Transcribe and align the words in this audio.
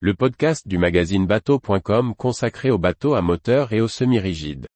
le 0.00 0.12
podcast 0.12 0.68
du 0.68 0.76
magazine 0.76 1.26
bateau.com 1.26 2.14
consacré 2.14 2.70
aux 2.70 2.76
bateaux 2.76 3.14
à 3.14 3.22
moteur 3.22 3.72
et 3.72 3.80
aux 3.80 3.88
semi-rigides. 3.88 4.66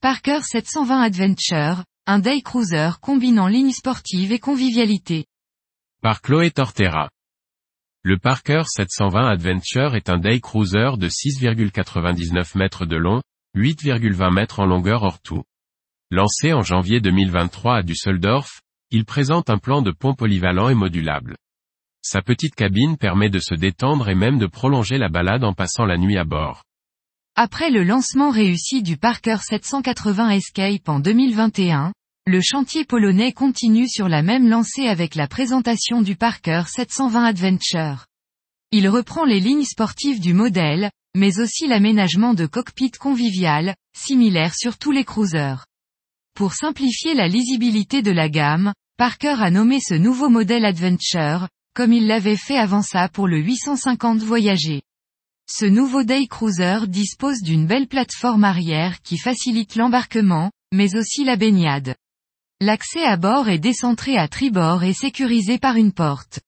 Parker 0.00 0.40
720 0.42 1.02
Adventure, 1.02 1.84
un 2.06 2.18
day 2.18 2.40
cruiser 2.40 2.92
combinant 3.02 3.46
ligne 3.46 3.72
sportive 3.72 4.32
et 4.32 4.38
convivialité. 4.38 5.26
Par 6.00 6.22
Chloé 6.22 6.50
Tortera. 6.50 7.10
Le 8.06 8.18
Parker 8.18 8.64
720 8.66 9.28
Adventure 9.28 9.94
est 9.94 10.10
un 10.10 10.18
day 10.18 10.38
cruiser 10.38 10.98
de 10.98 11.08
6,99 11.08 12.58
mètres 12.58 12.84
de 12.84 12.96
long, 12.96 13.22
8,20 13.56 14.30
mètres 14.30 14.60
en 14.60 14.66
longueur 14.66 15.04
hors 15.04 15.22
tout. 15.22 15.44
Lancé 16.10 16.52
en 16.52 16.60
janvier 16.60 17.00
2023 17.00 17.76
à 17.76 17.82
Düsseldorf, 17.82 18.60
il 18.90 19.06
présente 19.06 19.48
un 19.48 19.56
plan 19.56 19.80
de 19.80 19.90
pont 19.90 20.12
polyvalent 20.12 20.68
et 20.68 20.74
modulable. 20.74 21.38
Sa 22.02 22.20
petite 22.20 22.54
cabine 22.54 22.98
permet 22.98 23.30
de 23.30 23.38
se 23.38 23.54
détendre 23.54 24.10
et 24.10 24.14
même 24.14 24.36
de 24.36 24.46
prolonger 24.46 24.98
la 24.98 25.08
balade 25.08 25.42
en 25.42 25.54
passant 25.54 25.86
la 25.86 25.96
nuit 25.96 26.18
à 26.18 26.24
bord. 26.24 26.62
Après 27.36 27.70
le 27.70 27.84
lancement 27.84 28.30
réussi 28.30 28.82
du 28.82 28.98
Parker 28.98 29.38
780 29.40 30.28
Escape 30.28 30.90
en 30.90 31.00
2021, 31.00 31.94
le 32.26 32.40
chantier 32.40 32.86
polonais 32.86 33.32
continue 33.32 33.86
sur 33.86 34.08
la 34.08 34.22
même 34.22 34.48
lancée 34.48 34.86
avec 34.86 35.14
la 35.14 35.28
présentation 35.28 36.00
du 36.00 36.16
Parker 36.16 36.62
720 36.66 37.22
Adventure. 37.22 38.06
Il 38.72 38.88
reprend 38.88 39.26
les 39.26 39.40
lignes 39.40 39.66
sportives 39.66 40.20
du 40.20 40.32
modèle, 40.32 40.90
mais 41.14 41.38
aussi 41.38 41.66
l'aménagement 41.66 42.32
de 42.32 42.46
cockpit 42.46 42.92
convivial, 42.92 43.74
similaire 43.94 44.54
sur 44.54 44.78
tous 44.78 44.90
les 44.90 45.04
cruisers. 45.04 45.66
Pour 46.34 46.54
simplifier 46.54 47.12
la 47.12 47.28
lisibilité 47.28 48.00
de 48.00 48.10
la 48.10 48.30
gamme, 48.30 48.72
Parker 48.96 49.36
a 49.42 49.50
nommé 49.50 49.78
ce 49.80 49.92
nouveau 49.92 50.30
modèle 50.30 50.64
Adventure, 50.64 51.46
comme 51.74 51.92
il 51.92 52.06
l'avait 52.06 52.38
fait 52.38 52.56
avant 52.56 52.82
ça 52.82 53.10
pour 53.10 53.28
le 53.28 53.38
850 53.38 54.20
Voyager. 54.20 54.80
Ce 55.46 55.66
nouveau 55.66 56.04
Day 56.04 56.26
Cruiser 56.26 56.86
dispose 56.88 57.42
d'une 57.42 57.66
belle 57.66 57.86
plateforme 57.86 58.44
arrière 58.44 59.02
qui 59.02 59.18
facilite 59.18 59.76
l'embarquement, 59.76 60.50
mais 60.72 60.96
aussi 60.96 61.22
la 61.24 61.36
baignade. 61.36 61.94
L'accès 62.60 63.04
à 63.04 63.16
bord 63.16 63.48
est 63.48 63.58
décentré 63.58 64.16
à 64.16 64.28
tribord 64.28 64.84
et 64.84 64.92
sécurisé 64.92 65.58
par 65.58 65.76
une 65.76 65.92
porte. 65.92 66.40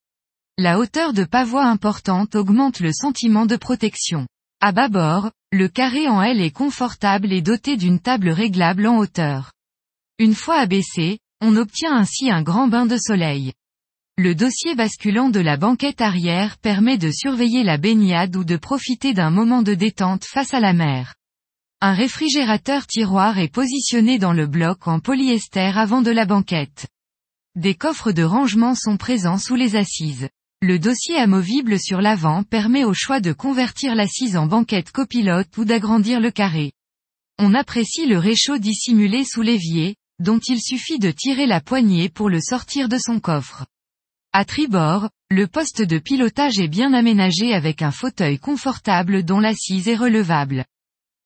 La 0.59 0.79
hauteur 0.79 1.13
de 1.13 1.25
pavois 1.25 1.67
importante 1.67 2.35
augmente 2.35 2.81
le 2.81 2.93
sentiment 2.93 3.45
de 3.45 3.57
protection. 3.57 4.27
À 4.61 4.73
bâbord, 4.73 5.31
le 5.53 5.69
carré 5.69 6.09
en 6.09 6.23
L 6.23 6.41
est 6.41 6.51
confortable 6.51 7.33
et 7.33 7.43
doté 7.43 7.77
d'une 7.77 8.01
table 8.01 8.31
réglable 8.31 8.87
en 8.87 8.99
hauteur. 8.99 9.53
Une 10.19 10.35
fois 10.35 10.57
abaissé, 10.57 11.19
on 11.43 11.57
obtient 11.57 11.95
ainsi 11.95 12.31
un 12.31 12.43
grand 12.43 12.69
bain 12.69 12.87
de 12.87 12.97
soleil. 12.97 13.53
Le 14.17 14.35
dossier 14.35 14.75
basculant 14.75 15.29
de 15.29 15.41
la 15.41 15.59
banquette 15.59 16.01
arrière 16.01 16.57
permet 16.57 16.97
de 16.97 17.11
surveiller 17.11 17.65
la 17.65 17.77
baignade 17.77 18.35
ou 18.35 18.45
de 18.45 18.57
profiter 18.57 19.13
d'un 19.13 19.29
moment 19.29 19.61
de 19.61 19.75
détente 19.75 20.25
face 20.25 20.55
à 20.55 20.61
la 20.61 20.73
mer. 20.73 21.15
Un 21.83 21.93
réfrigérateur 21.93 22.87
tiroir 22.87 23.39
est 23.39 23.53
positionné 23.53 24.19
dans 24.19 24.33
le 24.33 24.47
bloc 24.47 24.89
en 24.89 24.99
polyester 24.99 25.73
avant 25.77 26.01
de 26.01 26.11
la 26.11 26.25
banquette. 26.25 26.87
Des 27.55 27.75
coffres 27.75 28.13
de 28.13 28.23
rangement 28.23 28.75
sont 28.75 28.97
présents 28.97 29.37
sous 29.37 29.57
les 29.57 29.77
assises. 29.77 30.31
Le 30.63 30.79
dossier 30.79 31.17
amovible 31.17 31.79
sur 31.79 32.01
l'avant 32.01 32.45
permet 32.45 32.85
au 32.85 32.95
choix 32.95 33.21
de 33.21 33.35
convertir 33.35 33.95
l'assise 33.95 34.39
en 34.39 34.47
banquette 34.47 34.91
copilote 34.91 35.55
ou 35.59 35.67
d'agrandir 35.67 36.19
le 36.19 36.31
carré. 36.31 36.73
On 37.39 37.53
apprécie 37.53 38.07
le 38.07 38.19
réchaud 38.19 38.57
dissimulé 38.57 39.25
sous 39.25 39.43
l'évier, 39.43 39.97
dont 40.19 40.39
il 40.39 40.63
suffit 40.63 40.99
de 40.99 41.11
tirer 41.11 41.45
la 41.45 41.61
poignée 41.61 42.09
pour 42.09 42.31
le 42.31 42.41
sortir 42.41 42.89
de 42.89 42.97
son 42.97 43.21
coffre. 43.21 43.67
À 44.33 44.47
tribord, 44.47 45.11
le 45.31 45.47
poste 45.47 45.83
de 45.83 45.99
pilotage 45.99 46.59
est 46.59 46.69
bien 46.69 46.95
aménagé 46.95 47.53
avec 47.53 47.83
un 47.83 47.91
fauteuil 47.91 48.39
confortable 48.39 49.25
dont 49.25 49.41
l'assise 49.41 49.89
est 49.89 49.95
relevable. 49.97 50.65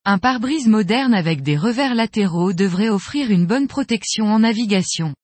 Un 0.06 0.16
pare-brise 0.16 0.66
moderne 0.66 1.12
avec 1.12 1.43
des 1.43 1.59
revers 1.59 1.94
latéraux 1.94 2.55
devrait 2.55 2.88
offrir 2.88 3.31
une 3.31 3.47
bonne 3.47 3.69
protection 3.69 4.33
en 4.33 4.38
navigation. 4.38 5.15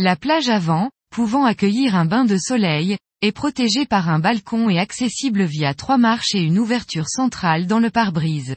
La 0.00 0.16
plage 0.16 0.48
avant, 0.48 0.90
pouvant 1.10 1.44
accueillir 1.44 1.94
un 1.94 2.04
bain 2.04 2.24
de 2.24 2.36
soleil, 2.36 2.98
est 3.22 3.30
protégée 3.30 3.86
par 3.86 4.08
un 4.08 4.18
balcon 4.18 4.68
et 4.70 4.80
accessible 4.80 5.44
via 5.44 5.72
trois 5.72 5.98
marches 5.98 6.34
et 6.34 6.42
une 6.42 6.58
ouverture 6.58 7.08
centrale 7.08 7.68
dans 7.68 7.78
le 7.78 7.90
pare-brise. 7.90 8.56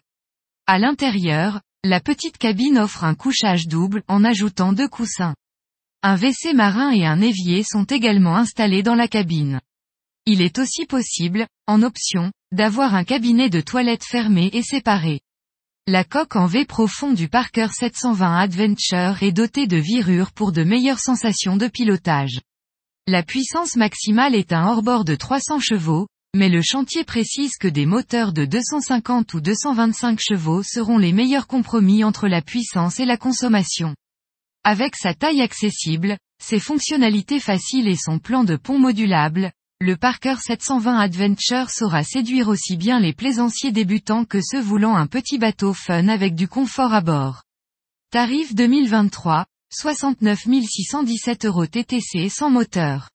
À 0.66 0.79
l'intérieur, 0.79 1.61
la 1.83 2.00
petite 2.00 2.39
cabine 2.39 2.79
offre 2.79 3.03
un 3.03 3.13
couchage 3.13 3.67
double 3.67 4.01
en 4.07 4.23
ajoutant 4.23 4.73
deux 4.73 4.88
coussins. 4.88 5.35
Un 6.01 6.16
WC 6.16 6.53
marin 6.55 6.89
et 6.89 7.05
un 7.05 7.21
évier 7.21 7.61
sont 7.61 7.83
également 7.83 8.35
installés 8.35 8.81
dans 8.81 8.95
la 8.95 9.07
cabine. 9.07 9.61
Il 10.25 10.41
est 10.41 10.57
aussi 10.57 10.88
possible, 10.88 11.45
en 11.67 11.83
option, 11.83 12.31
d'avoir 12.51 12.95
un 12.95 13.03
cabinet 13.03 13.50
de 13.51 13.61
toilette 13.61 14.03
fermé 14.03 14.50
et 14.53 14.63
séparé. 14.63 15.21
La 15.88 16.03
coque 16.03 16.36
en 16.36 16.46
V 16.46 16.66
profond 16.66 17.12
du 17.12 17.28
Parker 17.28 17.69
720 17.72 18.38
Adventure 18.38 19.24
est 19.24 19.31
dotée 19.31 19.66
de 19.66 19.78
virures 19.78 20.31
pour 20.31 20.52
de 20.52 20.64
meilleures 20.64 21.00
sensations 21.00 21.58
de 21.58 21.68
pilotage. 21.68 22.40
La 23.08 23.24
puissance 23.24 23.75
maximale 23.75 24.36
est 24.36 24.53
un 24.53 24.68
hors-bord 24.68 25.06
de 25.06 25.16
300 25.16 25.59
chevaux, 25.59 26.08
mais 26.36 26.50
le 26.50 26.62
chantier 26.62 27.03
précise 27.03 27.58
que 27.59 27.68
des 27.68 27.88
moteurs 27.88 28.31
de 28.31 28.46
250 28.46 29.34
ou 29.34 29.42
225 29.42 30.19
chevaux 30.19 30.62
seront 30.62 31.00
les 31.00 31.14
meilleurs 31.14 31.47
compromis 31.47 32.03
entre 32.03 32.28
la 32.28 32.44
puissance 32.44 33.00
et 33.00 33.06
la 33.06 33.18
consommation. 33.18 33.96
Avec 34.63 34.96
sa 34.96 35.16
taille 35.16 35.42
accessible, 35.42 36.19
ses 36.40 36.59
fonctionnalités 36.59 37.40
faciles 37.40 37.88
et 37.88 37.98
son 37.98 38.19
plan 38.19 38.44
de 38.44 38.56
pont 38.56 38.78
modulable, 38.78 39.52
le 39.81 39.97
Parker 39.97 40.36
720 40.40 40.96
Adventure 40.96 41.72
saura 41.72 42.03
séduire 42.03 42.50
aussi 42.50 42.78
bien 42.78 43.00
les 43.00 43.14
plaisanciers 43.14 43.72
débutants 43.72 44.25
que 44.25 44.40
ceux 44.40 44.62
voulant 44.62 44.96
un 44.96 45.08
petit 45.08 45.40
bateau 45.40 45.74
fun 45.74 46.08
avec 46.08 46.36
du 46.36 46.47
confort 46.47 46.94
à 46.94 47.02
bord. 47.02 47.42
Tarif 48.12 48.53
2023, 48.53 49.47
69 49.72 50.40
617 50.69 51.46
euros 51.46 51.66
TTC 51.66 52.30
sans 52.30 52.52
moteur. 52.52 53.09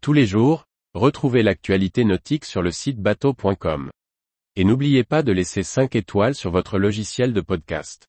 Tous 0.00 0.12
les 0.12 0.24
jours, 0.24 0.66
retrouvez 0.94 1.42
l'actualité 1.42 2.04
nautique 2.04 2.44
sur 2.44 2.62
le 2.62 2.70
site 2.70 3.00
bateau.com. 3.00 3.90
Et 4.54 4.62
n'oubliez 4.62 5.02
pas 5.02 5.24
de 5.24 5.32
laisser 5.32 5.64
5 5.64 5.96
étoiles 5.96 6.36
sur 6.36 6.52
votre 6.52 6.78
logiciel 6.78 7.32
de 7.32 7.40
podcast. 7.40 8.06